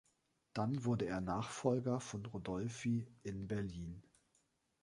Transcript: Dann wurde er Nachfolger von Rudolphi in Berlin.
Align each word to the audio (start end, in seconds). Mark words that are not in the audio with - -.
Dann 0.53 0.83
wurde 0.83 1.05
er 1.05 1.21
Nachfolger 1.21 1.99
von 1.99 2.25
Rudolphi 2.25 3.05
in 3.21 3.47
Berlin. 3.47 4.01